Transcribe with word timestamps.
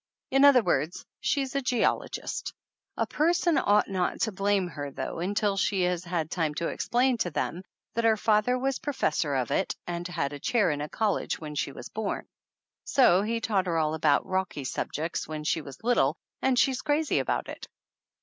In 0.31 0.45
other 0.45 0.63
words, 0.63 1.05
she 1.19 1.43
is 1.43 1.53
a 1.55 1.61
geologist. 1.61 2.55
A 2.97 3.05
person 3.05 3.59
ought 3.59 3.87
not 3.87 4.21
to 4.21 4.31
blame 4.31 4.67
her 4.69 4.89
though 4.89 5.19
until 5.19 5.57
she 5.57 5.83
has 5.83 6.03
had 6.05 6.31
time 6.31 6.55
to 6.55 6.69
explain 6.69 7.19
to 7.19 7.29
them 7.29 7.61
that 7.93 8.03
her 8.03 8.17
father 8.17 8.57
was 8.57 8.79
professor 8.79 9.35
of 9.35 9.51
it 9.51 9.75
and 9.85 10.07
had 10.07 10.33
a 10.33 10.39
chair 10.39 10.71
in 10.71 10.81
a 10.81 10.89
college 10.89 11.37
when 11.39 11.53
she 11.53 11.71
was 11.71 11.89
born. 11.89 12.25
So 12.83 13.21
he 13.21 13.39
taught 13.39 13.67
her 13.67 13.77
all 13.77 13.93
about 13.93 14.25
rocky 14.25 14.63
subjects 14.63 15.27
when 15.27 15.43
she 15.43 15.61
was 15.61 15.83
little, 15.83 16.15
and 16.41 16.57
she's 16.57 16.81
crazy 16.81 17.19
about 17.19 17.47
it. 17.47 17.67